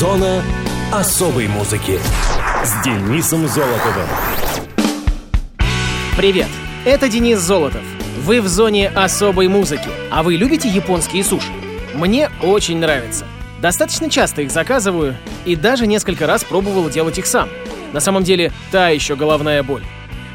Зона 0.00 0.42
особой 0.90 1.46
музыки 1.46 2.00
с 2.64 2.82
Денисом 2.82 3.46
Золотовым. 3.46 4.08
Привет, 6.16 6.46
это 6.86 7.06
Денис 7.06 7.38
Золотов. 7.38 7.82
Вы 8.24 8.40
в 8.40 8.48
зоне 8.48 8.88
особой 8.88 9.48
музыки. 9.48 9.90
А 10.10 10.22
вы 10.22 10.36
любите 10.36 10.70
японские 10.70 11.22
суши? 11.22 11.52
Мне 11.92 12.30
очень 12.42 12.78
нравится. 12.78 13.26
Достаточно 13.60 14.08
часто 14.08 14.40
их 14.40 14.50
заказываю 14.50 15.18
и 15.44 15.54
даже 15.54 15.86
несколько 15.86 16.26
раз 16.26 16.44
пробовал 16.44 16.88
делать 16.88 17.18
их 17.18 17.26
сам. 17.26 17.50
На 17.92 18.00
самом 18.00 18.24
деле, 18.24 18.52
та 18.72 18.88
еще 18.88 19.16
головная 19.16 19.62
боль. 19.62 19.84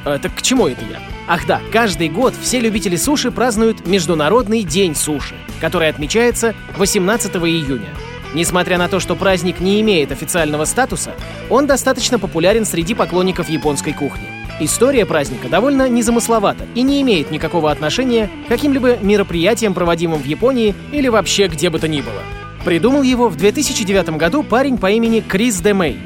Э, 0.06 0.20
так 0.22 0.36
к 0.36 0.44
чему 0.44 0.68
это 0.68 0.86
я? 0.86 1.00
Ах 1.28 1.48
да, 1.48 1.60
каждый 1.74 2.10
год 2.10 2.36
все 2.40 2.60
любители 2.60 2.98
суши 2.98 3.32
празднуют 3.32 3.88
Международный 3.88 4.62
день 4.62 4.94
суши, 4.94 5.34
который 5.60 5.90
отмечается 5.90 6.54
18 6.78 7.36
июня. 7.38 7.90
Несмотря 8.36 8.78
на 8.78 8.90
то, 8.90 9.00
что 9.00 9.16
праздник 9.16 9.62
не 9.62 9.80
имеет 9.80 10.12
официального 10.12 10.66
статуса, 10.66 11.14
он 11.50 11.68
достаточно 11.68 12.20
популярен 12.20 12.66
среди 12.66 12.94
поклонников 12.94 13.48
японской 13.48 13.94
кухни. 13.94 14.26
История 14.60 15.06
праздника 15.06 15.48
довольно 15.48 15.88
незамысловата 15.88 16.66
и 16.76 16.82
не 16.82 17.02
имеет 17.02 17.32
никакого 17.32 17.72
отношения 17.72 18.30
к 18.46 18.50
каким-либо 18.50 18.98
мероприятиям, 18.98 19.74
проводимым 19.74 20.22
в 20.22 20.26
Японии 20.26 20.76
или 20.92 21.08
вообще 21.08 21.48
где 21.48 21.70
бы 21.70 21.80
то 21.80 21.88
ни 21.88 22.02
было. 22.02 22.22
Придумал 22.66 23.04
его 23.04 23.30
в 23.30 23.38
2009 23.38 24.18
году 24.18 24.44
парень 24.44 24.78
по 24.78 24.92
имени 24.92 25.22
Крис 25.22 25.62
Де 25.62 25.74
Мэй. 25.74 25.98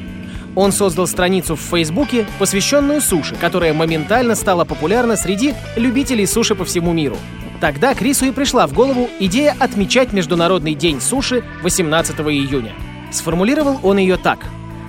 Он 0.56 0.72
создал 0.72 1.08
страницу 1.08 1.56
в 1.56 1.62
Фейсбуке, 1.62 2.28
посвященную 2.38 3.02
суши, 3.02 3.36
которая 3.36 3.74
моментально 3.74 4.36
стала 4.36 4.66
популярна 4.66 5.16
среди 5.16 5.56
любителей 5.76 6.28
суши 6.28 6.54
по 6.54 6.64
всему 6.64 6.94
миру. 6.94 7.18
Тогда 7.60 7.94
Крису 7.94 8.26
и 8.26 8.32
пришла 8.32 8.68
в 8.68 8.74
голову 8.74 9.10
идея 9.20 9.56
отмечать 9.60 10.14
Международный 10.14 10.76
день 10.76 11.02
суши 11.02 11.44
18 11.62 12.20
июня. 12.22 12.74
Сформулировал 13.12 13.80
он 13.84 13.98
ее 13.98 14.18
так. 14.18 14.40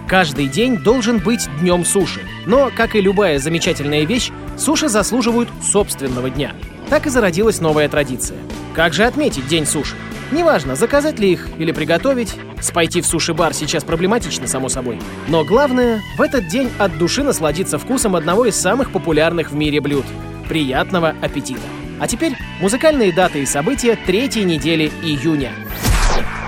Каждый 0.07 0.47
день 0.47 0.77
должен 0.77 1.19
быть 1.19 1.49
днем 1.61 1.85
суши. 1.85 2.21
Но, 2.47 2.71
как 2.75 2.95
и 2.95 3.01
любая 3.01 3.39
замечательная 3.39 4.05
вещь, 4.05 4.31
суши 4.57 4.89
заслуживают 4.89 5.49
собственного 5.63 6.31
дня. 6.31 6.53
Так 6.89 7.07
и 7.07 7.11
зародилась 7.11 7.61
новая 7.61 7.89
традиция. 7.89 8.39
Как 8.75 8.93
же 8.93 9.05
отметить 9.05 9.49
день 9.49 9.67
суши? 9.67 9.97
Неважно, 10.31 10.77
заказать 10.77 11.19
ли 11.19 11.33
их 11.33 11.49
или 11.59 11.73
приготовить. 11.73 12.37
Спойти 12.61 13.01
в 13.01 13.07
суши-бар 13.07 13.53
сейчас 13.53 13.83
проблематично, 13.83 14.47
само 14.47 14.69
собой. 14.69 15.01
Но 15.29 15.45
главное, 15.45 16.03
в 16.17 16.23
этот 16.23 16.47
день 16.47 16.71
от 16.79 16.99
души 16.99 17.25
насладиться 17.25 17.79
вкусом 17.79 18.15
одного 18.15 18.47
из 18.47 18.55
самых 18.55 18.93
популярных 18.93 19.51
в 19.51 19.55
мире 19.57 19.81
блюд. 19.81 20.05
Приятного 20.49 21.15
аппетита! 21.21 21.80
А 22.01 22.09
теперь 22.09 22.35
музыкальные 22.61 23.13
даты 23.13 23.43
и 23.43 23.47
события 23.47 23.95
третьей 23.95 24.45
недели 24.45 24.91
июня. 25.03 25.53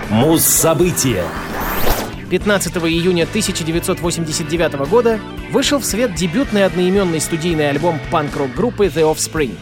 Муз-события 0.09 1.25
15 2.31 2.77
июня 2.78 3.25
1989 3.25 4.89
года 4.89 5.20
вышел 5.50 5.78
в 5.78 5.84
свет 5.84 6.14
дебютный 6.14 6.64
одноименный 6.64 7.20
студийный 7.20 7.69
альбом 7.69 8.00
панк-рок 8.11 8.55
группы 8.55 8.86
The 8.86 9.03
Offspring. 9.03 9.55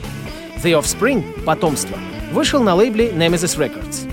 The 0.62 0.80
Offspring 0.80 1.42
«Потомство» 1.42 1.98
вышел 2.30 2.62
на 2.62 2.76
лейбле 2.76 3.10
Nemesis 3.10 3.58
Records. 3.58 4.08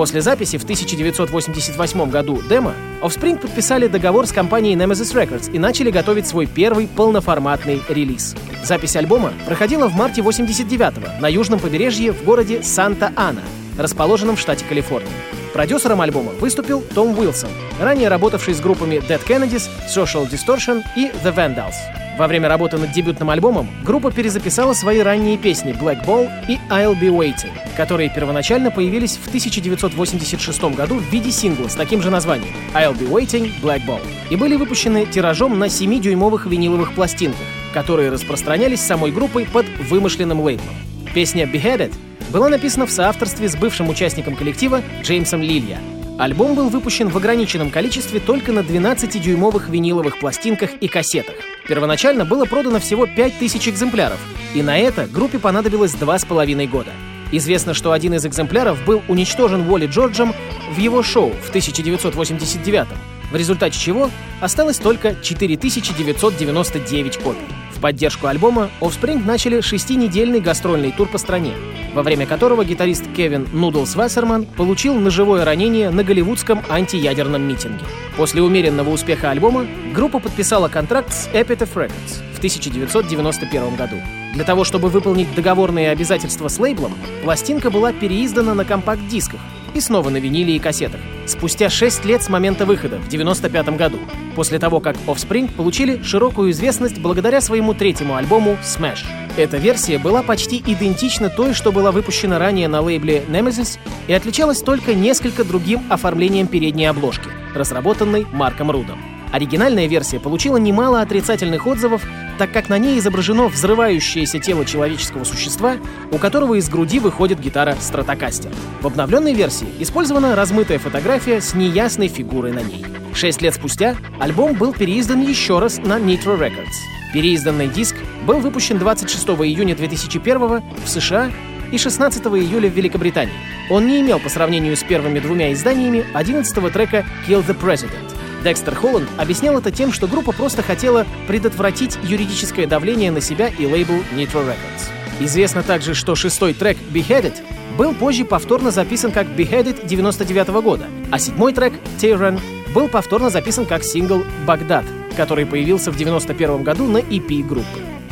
После 0.00 0.22
записи 0.22 0.56
в 0.56 0.62
1988 0.62 2.08
году 2.08 2.40
демо 2.48 2.72
Offspring 3.02 3.38
подписали 3.38 3.86
договор 3.86 4.26
с 4.26 4.32
компанией 4.32 4.74
Nemesis 4.74 5.14
Records 5.14 5.52
и 5.52 5.58
начали 5.58 5.90
готовить 5.90 6.26
свой 6.26 6.46
первый 6.46 6.88
полноформатный 6.88 7.82
релиз. 7.86 8.34
Запись 8.64 8.96
альбома 8.96 9.34
проходила 9.44 9.88
в 9.88 9.94
марте 9.94 10.22
89-го 10.22 11.20
на 11.20 11.28
южном 11.28 11.60
побережье 11.60 12.12
в 12.12 12.24
городе 12.24 12.62
Санта-Ана, 12.62 13.42
расположенном 13.76 14.36
в 14.36 14.40
штате 14.40 14.64
Калифорния. 14.66 15.12
Продюсером 15.52 16.00
альбома 16.00 16.32
выступил 16.40 16.80
Том 16.80 17.18
Уилсон, 17.18 17.50
ранее 17.78 18.08
работавший 18.08 18.54
с 18.54 18.60
группами 18.60 19.06
Dead 19.06 19.20
Kennedys, 19.28 19.68
Social 19.94 20.26
Distortion 20.30 20.82
и 20.96 21.10
The 21.22 21.34
Vandals. 21.34 21.99
Во 22.20 22.28
время 22.28 22.50
работы 22.50 22.76
над 22.76 22.92
дебютным 22.92 23.30
альбомом 23.30 23.66
группа 23.82 24.10
перезаписала 24.10 24.74
свои 24.74 24.98
ранние 24.98 25.38
песни 25.38 25.72
Black 25.72 26.04
Ball 26.04 26.28
и 26.50 26.58
I'll 26.68 26.92
Be 26.92 27.08
Waiting, 27.08 27.50
которые 27.78 28.12
первоначально 28.14 28.70
появились 28.70 29.16
в 29.16 29.26
1986 29.28 30.62
году 30.76 30.96
в 30.96 31.10
виде 31.10 31.30
сингла 31.30 31.68
с 31.68 31.74
таким 31.74 32.02
же 32.02 32.10
названием 32.10 32.52
I'll 32.74 32.92
Be 32.92 33.08
Waiting 33.08 33.50
Black 33.62 33.86
Ball 33.86 34.02
и 34.28 34.36
были 34.36 34.56
выпущены 34.56 35.06
тиражом 35.06 35.58
на 35.58 35.64
7-дюймовых 35.64 36.46
виниловых 36.46 36.92
пластинках, 36.92 37.40
которые 37.72 38.10
распространялись 38.10 38.82
самой 38.82 39.12
группой 39.12 39.46
под 39.46 39.64
вымышленным 39.88 40.42
лейблом. 40.42 40.74
Песня 41.14 41.46
Beheaded 41.46 41.94
была 42.28 42.50
написана 42.50 42.84
в 42.84 42.90
соавторстве 42.90 43.48
с 43.48 43.56
бывшим 43.56 43.88
участником 43.88 44.36
коллектива 44.36 44.82
Джеймсом 45.02 45.40
Лилья, 45.40 45.78
Альбом 46.20 46.54
был 46.54 46.68
выпущен 46.68 47.08
в 47.08 47.16
ограниченном 47.16 47.70
количестве 47.70 48.20
только 48.20 48.52
на 48.52 48.60
12-дюймовых 48.60 49.70
виниловых 49.70 50.20
пластинках 50.20 50.72
и 50.78 50.86
кассетах. 50.86 51.34
Первоначально 51.66 52.26
было 52.26 52.44
продано 52.44 52.78
всего 52.78 53.06
5000 53.06 53.68
экземпляров, 53.70 54.18
и 54.54 54.60
на 54.60 54.76
это 54.76 55.06
группе 55.06 55.38
понадобилось 55.38 55.94
два 55.94 56.18
с 56.18 56.26
половиной 56.26 56.66
года. 56.66 56.90
Известно, 57.32 57.72
что 57.72 57.92
один 57.92 58.12
из 58.12 58.26
экземпляров 58.26 58.84
был 58.84 59.00
уничтожен 59.08 59.66
Уолли 59.66 59.86
Джорджем 59.86 60.34
в 60.70 60.78
его 60.78 61.02
шоу 61.02 61.30
в 61.30 61.48
1989 61.48 62.86
в 63.30 63.36
результате 63.36 63.78
чего 63.78 64.10
осталось 64.40 64.76
только 64.78 65.14
4999 65.22 67.16
копий. 67.16 67.59
Поддержку 67.80 68.26
альбома 68.26 68.70
Offspring 68.80 69.24
начали 69.24 69.60
шестинедельный 69.60 70.40
гастрольный 70.40 70.92
тур 70.92 71.08
по 71.08 71.18
стране, 71.18 71.54
во 71.94 72.02
время 72.02 72.26
которого 72.26 72.64
гитарист 72.64 73.04
Кевин 73.16 73.48
Нудлс 73.52 73.96
Вассерман 73.96 74.44
получил 74.44 74.94
ножевое 74.94 75.44
ранение 75.44 75.90
на 75.90 76.04
голливудском 76.04 76.60
антиядерном 76.68 77.42
митинге. 77.42 77.84
После 78.16 78.42
умеренного 78.42 78.90
успеха 78.90 79.30
альбома 79.30 79.66
группа 79.94 80.20
подписала 80.20 80.68
контракт 80.68 81.12
с 81.12 81.28
Epitaph 81.28 81.74
Records 81.74 82.22
в 82.34 82.38
1991 82.38 83.76
году. 83.76 83.96
Для 84.34 84.44
того, 84.44 84.64
чтобы 84.64 84.88
выполнить 84.88 85.34
договорные 85.34 85.90
обязательства 85.90 86.48
с 86.48 86.58
лейблом, 86.58 86.94
пластинка 87.22 87.70
была 87.70 87.92
переиздана 87.92 88.54
на 88.54 88.64
компакт-дисках 88.64 89.40
и 89.74 89.80
снова 89.80 90.10
на 90.10 90.18
виниле 90.18 90.56
и 90.56 90.58
кассетах. 90.58 91.00
Спустя 91.26 91.68
6 91.68 92.04
лет 92.04 92.22
с 92.22 92.28
момента 92.28 92.64
выхода, 92.66 92.96
в 92.96 93.06
1995 93.06 93.76
году, 93.76 93.98
после 94.34 94.58
того, 94.58 94.80
как 94.80 94.96
Offspring 95.06 95.52
получили 95.52 96.02
широкую 96.02 96.50
известность 96.52 96.98
благодаря 96.98 97.40
своему 97.40 97.74
третьему 97.74 98.16
альбому 98.16 98.56
Smash. 98.62 99.04
Эта 99.36 99.58
версия 99.58 99.98
была 99.98 100.22
почти 100.22 100.58
идентична 100.58 101.28
той, 101.28 101.54
что 101.54 101.72
была 101.72 101.92
выпущена 101.92 102.38
ранее 102.38 102.68
на 102.68 102.80
лейбле 102.80 103.24
Nemesis 103.28 103.78
и 104.08 104.12
отличалась 104.12 104.60
только 104.60 104.94
несколько 104.94 105.44
другим 105.44 105.80
оформлением 105.88 106.46
передней 106.46 106.86
обложки, 106.86 107.28
разработанной 107.54 108.26
Марком 108.32 108.70
Рудом. 108.70 109.00
Оригинальная 109.32 109.86
версия 109.86 110.18
получила 110.18 110.56
немало 110.56 111.00
отрицательных 111.00 111.66
отзывов, 111.66 112.04
так 112.38 112.52
как 112.52 112.68
на 112.68 112.78
ней 112.78 112.98
изображено 112.98 113.48
взрывающееся 113.48 114.38
тело 114.38 114.64
человеческого 114.64 115.24
существа, 115.24 115.76
у 116.10 116.18
которого 116.18 116.54
из 116.54 116.68
груди 116.68 116.98
выходит 116.98 117.38
гитара 117.38 117.76
Стратокастер. 117.80 118.50
В 118.80 118.86
обновленной 118.86 119.34
версии 119.34 119.68
использована 119.78 120.34
размытая 120.34 120.78
фотография 120.78 121.40
с 121.40 121.54
неясной 121.54 122.08
фигурой 122.08 122.52
на 122.52 122.60
ней. 122.60 122.84
Шесть 123.14 123.42
лет 123.42 123.54
спустя 123.54 123.96
альбом 124.18 124.54
был 124.54 124.72
переиздан 124.72 125.20
еще 125.20 125.58
раз 125.58 125.78
на 125.78 125.98
Nitro 125.98 126.38
Records. 126.38 126.74
Переизданный 127.12 127.68
диск 127.68 127.96
был 128.24 128.38
выпущен 128.38 128.78
26 128.78 129.28
июня 129.28 129.76
2001 129.76 130.38
в 130.38 130.88
США 130.88 131.30
и 131.72 131.78
16 131.78 132.24
июля 132.26 132.68
в 132.68 132.74
Великобритании. 132.74 133.34
Он 133.68 133.86
не 133.86 134.00
имел 134.00 134.18
по 134.18 134.28
сравнению 134.28 134.76
с 134.76 134.82
первыми 134.82 135.20
двумя 135.20 135.52
изданиями 135.52 136.04
11 136.14 136.72
трека 136.72 137.04
«Kill 137.26 137.44
the 137.46 137.56
President», 137.60 138.19
Декстер 138.42 138.74
Холланд 138.74 139.08
объяснял 139.18 139.58
это 139.58 139.70
тем, 139.70 139.92
что 139.92 140.06
группа 140.06 140.32
просто 140.32 140.62
хотела 140.62 141.06
предотвратить 141.26 141.98
юридическое 142.02 142.66
давление 142.66 143.10
на 143.10 143.20
себя 143.20 143.48
и 143.48 143.66
лейбл 143.66 143.94
Nitro 144.14 144.46
Records. 144.46 144.90
Известно 145.20 145.62
также, 145.62 145.94
что 145.94 146.14
шестой 146.14 146.54
трек 146.54 146.78
«Beheaded» 146.92 147.34
был 147.76 147.94
позже 147.94 148.24
повторно 148.24 148.70
записан 148.70 149.12
как 149.12 149.26
«Beheaded» 149.26 149.86
99 149.86 150.48
-го 150.48 150.62
года, 150.62 150.86
а 151.10 151.18
седьмой 151.18 151.52
трек 151.52 151.74
«Tyrann» 151.98 152.40
был 152.74 152.88
повторно 152.88 153.28
записан 153.28 153.66
как 153.66 153.84
сингл 153.84 154.22
«Багдад», 154.46 154.84
который 155.16 155.44
появился 155.44 155.90
в 155.90 155.96
91 155.96 156.62
году 156.62 156.86
на 156.86 156.98
EP 156.98 157.46
группы. 157.46 157.66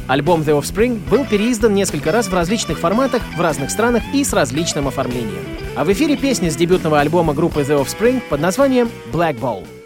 Альбом 0.07 0.41
The 0.41 0.59
Offspring 0.59 0.99
был 1.11 1.25
переиздан 1.25 1.75
несколько 1.75 2.13
раз 2.13 2.29
в 2.29 2.35
различных 2.35 2.79
форматах, 2.79 3.23
в 3.37 3.41
разных 3.41 3.71
странах 3.71 4.03
и 4.15 4.25
с 4.25 4.33
различным 4.33 4.89
оформлением. 4.89 5.45
А 5.77 5.85
в 5.85 5.93
эфире 5.93 6.17
песня 6.17 6.51
с 6.51 6.57
дебютного 6.57 7.01
альбома 7.01 7.35
группы 7.35 7.61
The 7.61 7.83
Offspring 7.83 8.23
под 8.29 8.41
названием 8.41 8.91
«Black 9.13 9.39
Ball». 9.39 9.78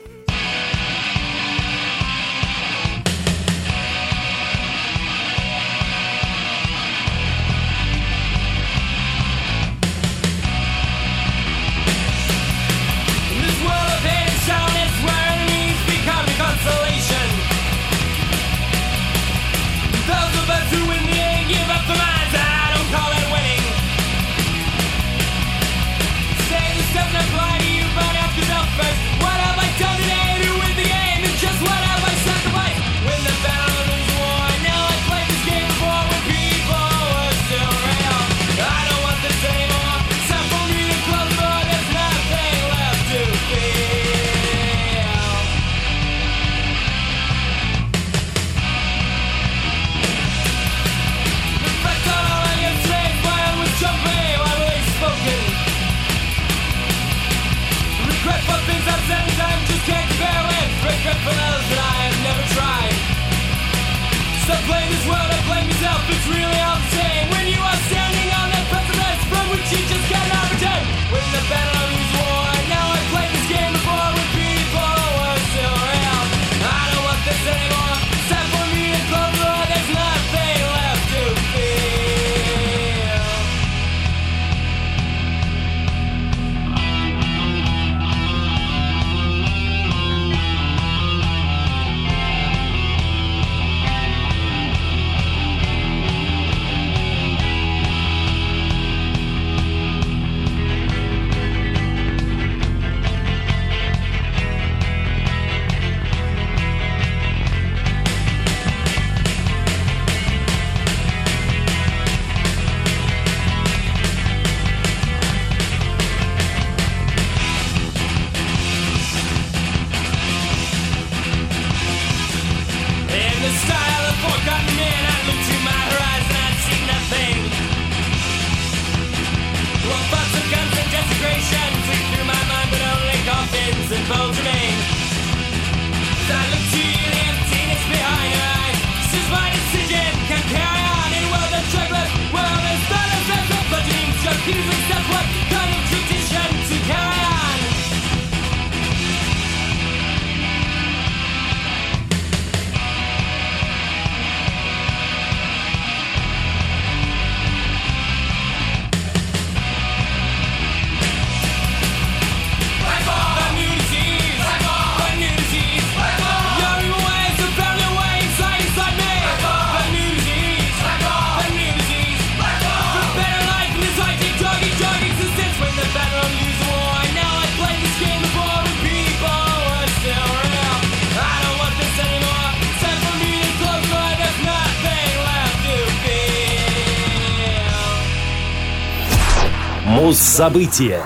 Муз-события 190.03 191.01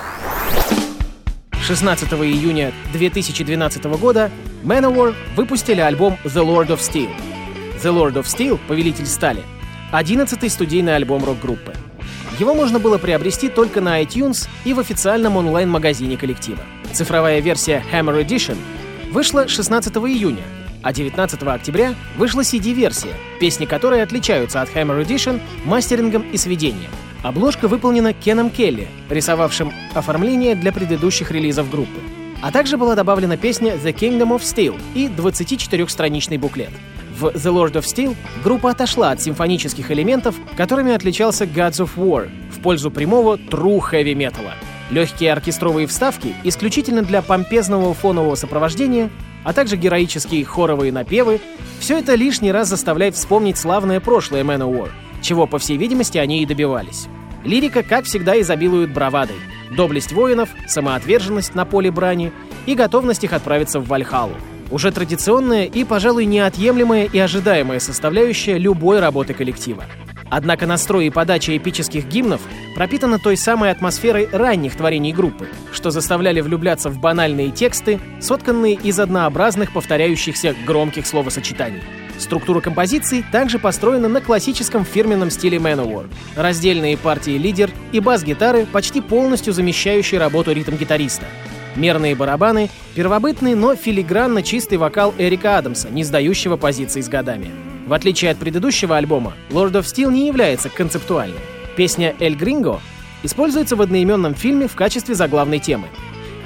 16 1.61 2.13
июня 2.13 2.73
2012 2.93 3.83
года 3.99 4.31
Manowar 4.63 5.13
выпустили 5.35 5.81
альбом 5.81 6.17
The 6.25 6.43
Lord 6.43 6.69
of 6.69 6.79
Steel. 6.79 7.11
The 7.83 7.93
Lord 7.93 8.15
of 8.15 8.23
Steel, 8.23 8.59
Повелитель 8.67 9.05
Стали, 9.05 9.43
11-й 9.91 10.49
студийный 10.49 10.95
альбом 10.95 11.23
рок-группы. 11.23 11.75
Его 12.39 12.55
можно 12.55 12.79
было 12.79 12.97
приобрести 12.97 13.49
только 13.49 13.81
на 13.81 14.01
iTunes 14.01 14.49
и 14.65 14.73
в 14.73 14.79
официальном 14.79 15.37
онлайн-магазине 15.37 16.17
коллектива. 16.17 16.63
Цифровая 16.91 17.39
версия 17.39 17.85
Hammer 17.93 18.25
Edition 18.25 18.57
вышла 19.11 19.47
16 19.47 19.95
июня, 19.97 20.41
а 20.87 20.93
19 20.93 21.43
октября 21.43 21.95
вышла 22.15 22.39
CD-версия, 22.39 23.13
песни 23.41 23.65
которой 23.65 24.01
отличаются 24.01 24.61
от 24.61 24.69
Hammer 24.69 25.05
Edition 25.05 25.41
мастерингом 25.65 26.21
и 26.31 26.37
сведением. 26.37 26.89
Обложка 27.23 27.67
выполнена 27.67 28.13
Кеном 28.13 28.49
Келли, 28.49 28.87
рисовавшим 29.09 29.73
оформление 29.93 30.55
для 30.55 30.71
предыдущих 30.71 31.29
релизов 31.31 31.69
группы. 31.69 31.99
А 32.41 32.53
также 32.53 32.77
была 32.77 32.95
добавлена 32.95 33.35
песня 33.35 33.73
The 33.73 33.93
Kingdom 33.93 34.37
of 34.37 34.43
Steel 34.43 34.79
и 34.95 35.07
24-страничный 35.07 36.37
буклет. 36.37 36.71
В 37.19 37.25
The 37.25 37.51
Lord 37.51 37.73
of 37.73 37.83
Steel 37.83 38.15
группа 38.41 38.69
отошла 38.69 39.11
от 39.11 39.21
симфонических 39.21 39.91
элементов, 39.91 40.35
которыми 40.55 40.93
отличался 40.93 41.43
Gods 41.43 41.85
of 41.85 41.89
War, 41.97 42.29
в 42.49 42.61
пользу 42.61 42.91
прямого 42.91 43.35
true 43.35 43.81
heavy 43.91 44.13
металла. 44.13 44.53
Легкие 44.89 45.33
оркестровые 45.33 45.85
вставки 45.85 46.33
исключительно 46.45 47.01
для 47.01 47.21
помпезного 47.21 47.93
фонового 47.93 48.35
сопровождения, 48.35 49.09
а 49.47 49.53
также 49.53 49.77
героические 49.77 50.43
хоровые 50.43 50.91
напевы— 50.91 51.39
все 51.79 51.99
это 51.99 52.15
лишний 52.15 52.51
раз 52.51 52.67
заставляет 52.67 53.15
вспомнить 53.15 53.57
славное 53.57 54.01
прошлое 54.01 54.43
Manowar, 54.43 54.89
чего, 55.21 55.47
по 55.47 55.57
всей 55.57 55.77
видимости, 55.77 56.17
они 56.17 56.43
и 56.43 56.45
добивались. 56.45 57.07
Лирика, 57.45 57.81
как 57.81 58.03
всегда, 58.03 58.37
изобилует 58.41 58.93
бравадой. 58.93 59.37
Доблесть 59.71 60.11
воинов, 60.11 60.49
самоотверженность 60.67 61.55
на 61.55 61.63
поле 61.63 61.91
брани 61.91 62.33
и 62.65 62.75
готовность 62.75 63.23
их 63.23 63.31
отправиться 63.31 63.79
в 63.79 63.87
Вальхалу. 63.87 64.33
Уже 64.69 64.91
традиционная 64.91 65.63
и, 65.63 65.85
пожалуй, 65.85 66.25
неотъемлемая 66.25 67.05
и 67.05 67.17
ожидаемая 67.17 67.79
составляющая 67.79 68.57
любой 68.57 68.99
работы 68.99 69.33
коллектива. 69.33 69.85
Однако 70.29 70.65
настрой 70.65 71.07
и 71.07 71.09
подача 71.09 71.55
эпических 71.55 72.07
гимнов 72.07 72.41
пропитаны 72.75 73.19
той 73.19 73.37
самой 73.37 73.71
атмосферой 73.71 74.27
ранних 74.31 74.75
творений 74.75 75.13
группы, 75.13 75.47
что 75.71 75.89
заставляли 75.89 76.41
влюбляться 76.41 76.89
в 76.89 76.99
банальные 76.99 77.51
тексты, 77.51 77.99
сотканные 78.19 78.75
из 78.75 78.99
однообразных 78.99 79.71
повторяющихся 79.71 80.55
громких 80.65 81.07
словосочетаний. 81.07 81.81
Структура 82.17 82.61
композиций 82.61 83.23
также 83.31 83.59
построена 83.59 84.07
на 84.07 84.21
классическом 84.21 84.85
фирменном 84.85 85.29
стиле 85.29 85.59
Manowar. 85.59 86.07
Раздельные 86.35 86.97
партии 86.97 87.37
лидер 87.37 87.69
и 87.91 87.99
бас-гитары, 87.99 88.65
почти 88.65 89.01
полностью 89.01 89.53
замещающие 89.53 90.19
работу 90.19 90.51
ритм-гитариста. 90.51 91.25
Мерные 91.75 92.15
барабаны, 92.15 92.71
первобытный, 92.95 93.53
но 93.53 93.75
филигранно 93.75 94.41
чистый 94.41 94.79
вокал 94.79 95.13
Эрика 95.19 95.59
Адамса, 95.59 95.89
не 95.91 96.03
сдающего 96.03 96.57
позиции 96.57 97.01
с 97.01 97.07
годами. 97.07 97.51
В 97.87 97.93
отличие 97.93 98.31
от 98.31 98.37
предыдущего 98.37 98.97
альбома, 98.97 99.33
Lord 99.49 99.71
of 99.71 99.83
Steel 99.83 100.11
не 100.11 100.27
является 100.27 100.67
концептуальным. 100.67 101.39
Песня 101.77 102.13
«Эль 102.19 102.35
Гринго» 102.35 102.81
используется 103.23 103.77
в 103.77 103.81
одноименном 103.81 104.35
фильме 104.35 104.67
в 104.67 104.75
качестве 104.75 105.15
заглавной 105.15 105.59
темы. 105.59 105.87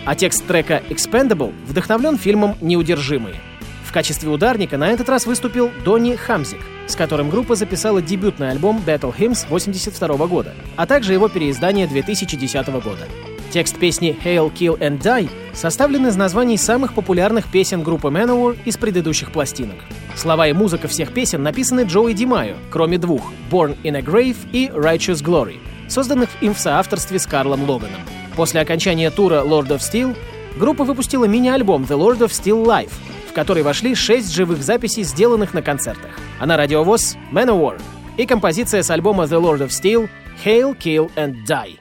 А 0.06 0.14
текст 0.14 0.46
трека 0.46 0.84
«Expendable» 0.90 1.52
вдохновлен 1.66 2.20
фильмом 2.20 2.58
«Неудержимые». 2.62 3.38
В 3.84 3.92
качестве 3.92 4.30
ударника 4.30 4.78
на 4.78 4.90
этот 4.90 5.10
раз 5.10 5.26
выступил 5.26 5.72
Донни 5.84 6.16
Хамзик, 6.16 6.60
с 6.86 6.96
которым 6.96 7.32
группа 7.32 7.56
записала 7.56 8.04
дебютный 8.04 8.52
альбом 8.52 8.82
Battle 8.86 9.14
Hymns 9.18 9.48
82 9.50 10.28
года, 10.28 10.54
а 10.76 10.86
также 10.86 11.14
его 11.14 11.28
переиздание 11.28 11.88
2010 11.88 12.68
года. 12.68 13.08
Текст 13.52 13.78
песни 13.78 14.18
«Hail, 14.24 14.50
Kill 14.54 14.80
and 14.80 15.02
Die» 15.02 15.30
составлен 15.54 16.08
из 16.08 16.16
названий 16.16 16.58
самых 16.58 16.94
популярных 16.94 17.52
песен 17.52 17.84
группы 17.84 18.08
Manowar 18.08 18.58
из 18.64 18.78
предыдущих 18.78 19.34
пластинок. 19.34 19.76
Слова 20.16 20.48
и 20.48 20.54
музыка 20.54 20.88
всех 20.88 21.14
песен 21.14 21.44
написаны 21.44 21.82
Джоуи 21.82 22.14
Димайо, 22.14 22.56
кроме 22.70 22.98
двух 22.98 23.22
«Born 23.52 23.76
in 23.84 23.98
a 23.98 24.02
Grave» 24.02 24.38
и 24.54 24.68
«Righteous 24.68 25.22
Glory», 25.22 25.60
созданных 25.90 26.30
им 26.40 26.54
в 26.54 26.60
соавторстве 26.60 27.20
с 27.20 27.26
Карлом 27.26 27.70
Логаном. 27.70 28.00
После 28.38 28.62
окончания 28.62 29.12
тура 29.12 29.44
Lord 29.46 29.68
of 29.68 29.80
Steel 29.80 30.16
группа 30.58 30.86
выпустила 30.86 31.26
мини-альбом 31.26 31.84
The 31.84 32.00
Lord 32.00 32.20
of 32.20 32.30
Steel 32.30 32.66
Live, 32.66 32.94
в 33.30 33.34
который 33.34 33.64
вошли 33.64 33.96
шесть 33.96 34.34
живых 34.34 34.64
записей, 34.64 35.04
сделанных 35.04 35.54
на 35.54 35.62
концертах. 35.62 36.12
А 36.40 36.46
на 36.46 36.56
радиовоз 36.56 37.18
Manowar 37.34 37.82
и 38.16 38.26
композиция 38.26 38.82
с 38.82 38.90
альбома 38.90 39.26
The 39.26 39.42
Lord 39.42 39.60
of 39.60 39.72
Steel 39.72 40.08
Hail, 40.46 40.78
Kill 40.78 41.12
and 41.18 41.36
Die. 41.46 41.81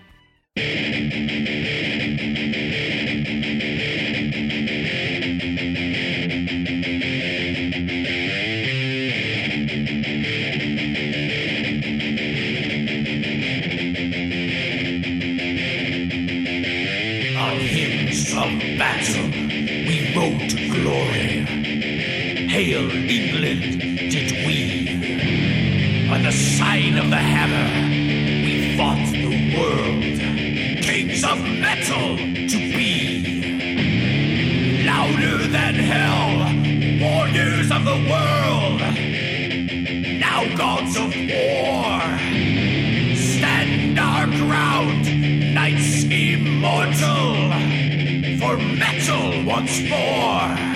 By 26.21 26.27
the 26.27 26.33
sign 26.33 26.99
of 26.99 27.09
the 27.09 27.17
hammer, 27.17 27.71
we 28.45 28.77
fought 28.77 28.99
the 29.11 29.57
world. 29.57 30.03
Kings 30.83 31.25
of 31.25 31.43
metal 31.43 32.19
to 32.19 32.59
be. 32.77 34.85
Louder 34.85 35.49
than 35.49 35.77
hell, 35.77 36.53
warriors 37.00 37.71
of 37.71 37.87
the 37.87 37.97
world. 38.12 38.83
Now 40.21 40.45
gods 40.59 40.95
of 40.99 41.17
war. 41.17 42.03
Stand 43.17 43.99
our 43.99 44.27
ground, 44.27 45.07
knights 45.55 46.05
immortal. 46.05 47.49
For 48.41 48.59
metal 48.59 49.43
once 49.47 49.81
more. 49.89 50.70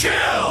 Kill! 0.00 0.49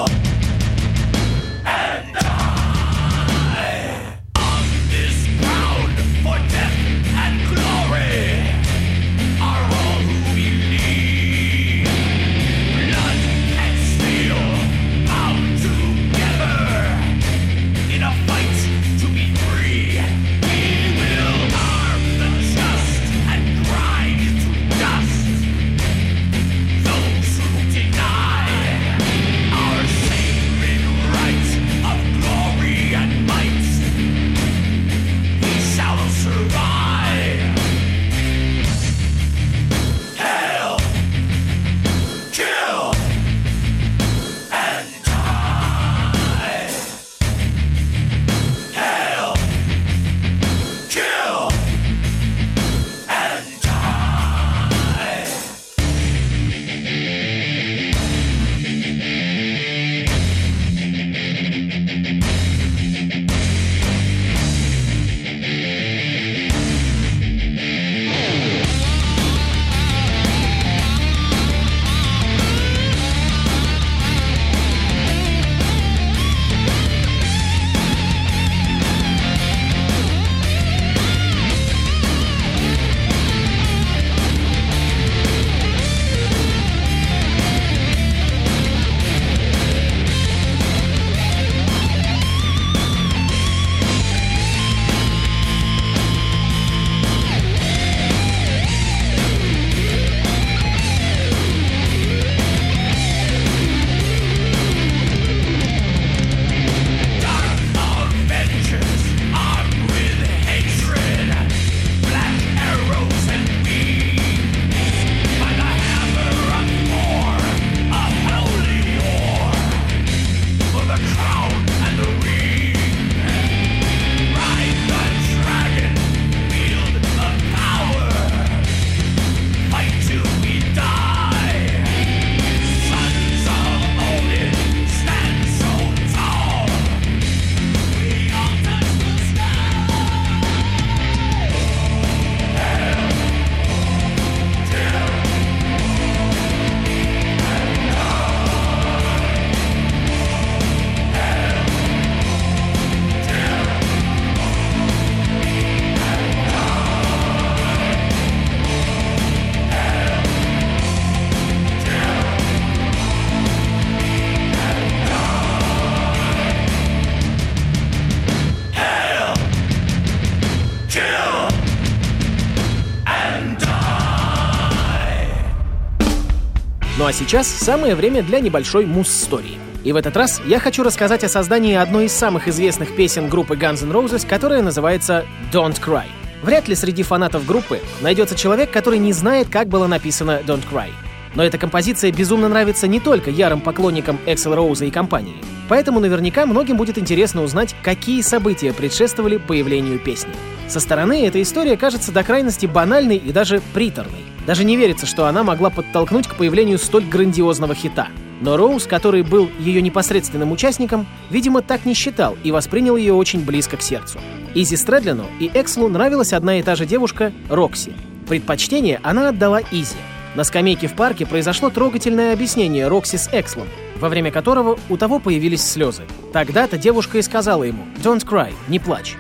А 177.10 177.12
сейчас 177.12 177.48
самое 177.48 177.96
время 177.96 178.22
для 178.22 178.40
небольшой 178.40 178.86
мус-истории. 178.86 179.58
И 179.84 179.92
в 179.92 179.96
этот 179.96 180.16
раз 180.16 180.40
я 180.46 180.60
хочу 180.60 180.84
рассказать 180.84 181.24
о 181.24 181.28
создании 181.28 181.74
одной 181.74 182.06
из 182.06 182.12
самых 182.12 182.48
известных 182.48 182.96
песен 182.96 183.30
группы 183.30 183.56
Guns 183.56 183.84
N' 183.84 183.92
Roses, 183.92 184.28
которая 184.28 184.62
называется 184.62 185.26
«Don't 185.52 185.82
Cry». 185.84 186.06
Вряд 186.44 186.68
ли 186.68 186.76
среди 186.76 187.02
фанатов 187.02 187.48
группы 187.48 187.80
найдется 188.02 188.36
человек, 188.36 188.70
который 188.70 189.00
не 189.00 189.12
знает, 189.12 189.50
как 189.50 189.70
было 189.70 189.88
написано 189.88 190.42
«Don't 190.46 190.64
Cry». 190.72 190.92
Но 191.36 191.44
эта 191.44 191.58
композиция 191.58 192.12
безумно 192.12 192.50
нравится 192.50 192.88
не 192.88 193.00
только 193.00 193.30
ярым 193.30 193.62
поклонникам 193.62 194.20
Эксел 194.26 194.56
Роуза 194.56 194.86
и 194.86 194.92
компании. 194.92 195.36
Поэтому 195.68 196.00
наверняка 196.00 196.46
многим 196.46 196.78
будет 196.78 196.98
интересно 196.98 197.44
узнать, 197.44 197.76
какие 197.84 198.22
события 198.22 198.74
предшествовали 198.74 199.38
появлению 199.38 200.00
песни. 200.00 200.34
Со 200.68 200.80
стороны 200.80 201.26
эта 201.26 201.42
история 201.42 201.78
кажется 201.78 202.12
до 202.12 202.24
крайности 202.24 202.66
банальной 202.66 203.18
и 203.18 203.32
даже 203.32 203.62
приторной. 203.74 204.20
Даже 204.48 204.64
не 204.64 204.78
верится, 204.78 205.06
что 205.06 205.28
она 205.28 205.44
могла 205.44 205.70
подтолкнуть 205.70 206.28
к 206.28 206.36
появлению 206.36 206.80
столь 206.80 207.06
грандиозного 207.06 207.76
хита. 207.76 208.08
Но 208.42 208.58
Роуз, 208.58 208.88
который 208.88 209.22
был 209.22 209.50
ее 209.60 209.82
непосредственным 209.82 210.52
участником, 210.52 211.06
видимо, 211.30 211.62
так 211.62 211.86
не 211.86 211.94
считал 211.94 212.38
и 212.44 212.52
воспринял 212.52 212.96
ее 212.96 213.14
очень 213.14 213.44
близко 213.44 213.78
к 213.78 213.82
сердцу. 213.82 214.20
Изи 214.56 214.76
Стрэдлену 214.76 215.26
и 215.40 215.52
Экслу 215.54 215.88
нравилась 215.90 216.34
одна 216.34 216.58
и 216.58 216.64
та 216.64 216.76
же 216.76 216.86
девушка 216.86 217.32
Рокси. 217.50 217.94
Предпочтение 218.28 219.00
она 219.04 219.30
отдала 219.30 219.62
Изи. 219.72 219.98
На 220.40 220.46
скамейке 220.46 220.88
в 220.88 220.94
парке 220.94 221.26
произошло 221.26 221.70
трогательное 221.70 222.32
объяснение 222.32 222.88
Рокси 222.88 223.18
с 223.18 223.28
Экслом, 223.34 223.68
во 224.00 224.08
время 224.08 224.32
которого 224.32 224.80
у 224.88 224.96
того 224.96 225.20
появились 225.20 225.62
слезы. 225.62 226.04
Тогда-то 226.32 226.78
девушка 226.78 227.18
и 227.18 227.22
сказала 227.22 227.66
ему 227.66 227.84
«Don't 228.02 228.26
cry, 228.26 228.54
не 228.70 228.80
плачь». 228.80 229.18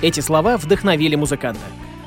Эти 0.00 0.20
слова 0.20 0.56
вдохновили 0.56 1.16
музыканта. 1.16 1.58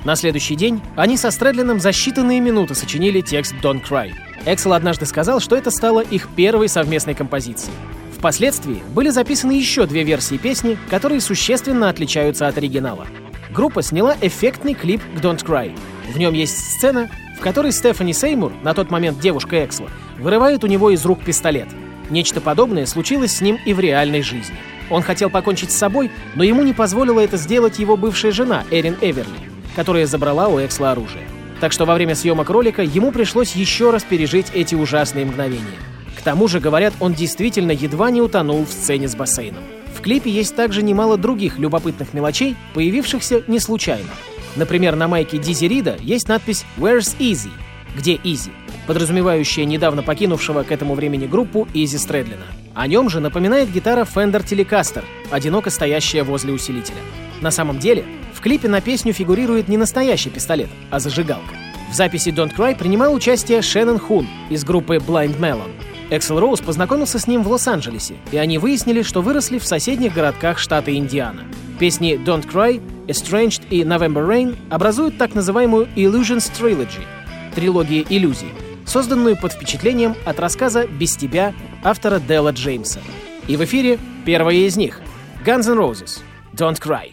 На 0.05 0.15
следующий 0.15 0.55
день 0.55 0.82
они 0.96 1.17
со 1.17 1.29
Стрэдленом 1.29 1.82
за 1.82 1.89
считанные 1.89 2.39
минуты 2.39 2.74
сочинили 2.74 3.20
текст 3.20 3.53
«Don't 3.62 3.84
Cry». 3.86 4.13
Эксел 4.46 4.72
однажды 4.72 5.08
сказал, 5.08 5.41
что 5.41 5.58
это 5.58 5.70
стало 5.70 6.00
их 6.00 6.29
первой 6.34 6.70
совместной 6.70 7.15
композицией. 7.15 7.75
Впоследствии 8.17 8.82
были 8.96 9.10
записаны 9.10 9.51
еще 9.51 9.86
две 9.88 10.03
версии 10.03 10.38
песни, 10.38 10.77
которые 10.89 11.20
существенно 11.20 11.89
отличаются 11.89 12.48
от 12.48 12.58
оригинала. 12.58 13.08
Группа 13.51 13.82
сняла 13.82 14.15
эффектный 14.22 14.74
клип 14.74 15.01
к 15.17 15.20
«Don't 15.20 15.43
Cry». 15.43 15.77
В 16.13 16.17
нем 16.17 16.34
есть 16.34 16.58
сцена, 16.58 17.10
которой 17.43 17.73
Стефани 17.73 18.13
Сеймур, 18.13 18.53
на 18.63 18.73
тот 18.73 18.89
момент 18.89 19.19
девушка 19.19 19.63
Эксла, 19.65 19.89
вырывает 20.17 20.63
у 20.63 20.67
него 20.67 20.89
из 20.91 21.05
рук 21.05 21.23
пистолет. 21.23 21.67
Нечто 22.09 22.41
подобное 22.41 22.85
случилось 22.85 23.35
с 23.35 23.41
ним 23.41 23.59
и 23.65 23.73
в 23.73 23.79
реальной 23.79 24.21
жизни. 24.21 24.55
Он 24.89 25.01
хотел 25.01 25.29
покончить 25.29 25.71
с 25.71 25.77
собой, 25.77 26.09
но 26.35 26.43
ему 26.43 26.63
не 26.63 26.73
позволила 26.73 27.19
это 27.19 27.38
сделать 27.38 27.79
его 27.79 27.97
бывшая 27.97 28.31
жена 28.31 28.63
Эрин 28.71 28.95
Эверли. 29.01 29.51
которая 29.75 30.05
забрала 30.05 30.50
у 30.50 30.59
Эксла 30.59 30.91
оружие. 30.91 31.23
Так 31.59 31.71
что 31.71 31.85
во 31.85 31.95
время 31.95 32.13
съемок 32.13 32.50
ролика 32.51 32.83
ему 32.83 33.12
пришлось 33.12 33.55
еще 33.55 33.89
раз 33.89 34.03
пережить 34.03 34.51
эти 34.53 34.75
ужасные 34.75 35.25
мгновения. 35.25 35.79
К 36.15 36.21
тому 36.21 36.47
же, 36.47 36.59
говорят, 36.59 36.93
он 37.00 37.15
действительно 37.15 37.71
едва 37.71 38.12
не 38.12 38.21
утонул 38.21 38.65
в 38.65 38.71
сцене 38.71 39.07
с 39.07 39.15
бассейном. 39.15 39.63
В 39.95 40.01
клипе 40.01 40.29
есть 40.29 40.55
также 40.55 40.83
немало 40.83 41.17
других 41.17 41.57
любопытных 41.57 42.13
мелочей, 42.13 42.55
появившихся 42.75 43.41
не 43.47 43.59
случайно. 43.59 44.09
Например, 44.55 44.95
на 44.95 45.07
майке 45.07 45.38
Дизи 45.38 45.65
Рида 45.65 45.98
есть 46.00 46.27
надпись 46.27 46.65
«Where's 46.77 47.17
Easy?» 47.19 47.50
«Где 47.98 48.19
Изи?», 48.24 48.51
подразумевающая 48.88 49.65
недавно 49.65 50.03
покинувшего 50.03 50.63
к 50.63 50.72
этому 50.72 50.93
времени 50.93 51.27
группу 51.27 51.67
Изи 51.74 51.98
Стрэдлина. 51.98 52.45
О 52.74 52.88
нем 52.88 53.10
же 53.10 53.19
напоминает 53.19 53.72
гитара 53.72 54.03
Fender 54.03 54.43
Telecaster, 54.43 55.03
одиноко 55.29 55.69
стоящая 55.69 56.24
возле 56.24 56.53
усилителя. 56.53 56.98
На 57.41 57.51
самом 57.51 57.79
деле, 57.79 58.05
в 58.33 58.41
клипе 58.41 58.67
на 58.67 58.81
песню 58.81 59.13
фигурирует 59.13 59.67
не 59.67 59.77
настоящий 59.77 60.29
пистолет, 60.29 60.69
а 60.89 61.00
зажигалка. 61.00 61.55
В 61.91 61.93
записи 61.93 62.29
Don't 62.29 62.55
Cry 62.55 62.75
принимал 62.75 63.13
участие 63.13 63.62
Шеннон 63.62 64.00
Хун 64.00 64.27
из 64.50 64.63
группы 64.63 64.95
Blind 64.95 65.39
Melon. 65.39 65.69
Эксел 66.10 66.39
Роуз 66.39 66.62
познакомился 66.62 67.19
с 67.19 67.27
ним 67.27 67.43
в 67.43 67.48
Лос-Анджелесе, 67.50 68.15
и 68.31 68.38
они 68.38 68.57
выяснили, 68.57 69.03
что 69.03 69.22
выросли 69.22 69.60
в 69.60 69.65
соседних 69.65 70.13
городках 70.13 70.57
штата 70.57 70.95
Индиана. 70.95 71.43
Песни 71.84 72.13
Don't 72.13 72.50
Cry, 72.50 72.82
Estranged 73.08 73.68
и 73.70 73.84
November 73.84 74.25
Rain 74.25 74.56
образуют 74.70 75.18
так 75.18 75.36
называемую 75.36 75.90
Illusions 75.98 76.50
Trilogy— 76.58 77.04
трилогии 77.56 78.06
иллюзий, 78.10 78.54
созданную 78.86 79.36
под 79.38 79.52
впечатлением 79.52 80.16
от 80.24 80.40
рассказа 80.40 80.88
«Без 80.88 81.18
тебя» 81.18 81.54
автора 81.84 82.22
Делла 82.22 82.52
Джеймса. 82.52 83.02
И 83.50 83.58
в 83.58 83.66
эфире 83.66 84.00
первая 84.25 84.56
из 84.56 84.78
них— 84.78 85.02
Guns 85.46 85.70
N' 85.70 85.78
Roses— 85.78 86.22
Don't 86.54 86.80
Cry. 86.80 87.12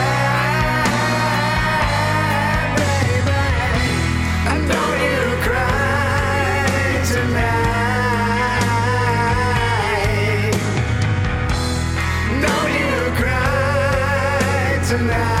tonight. 15.01 15.40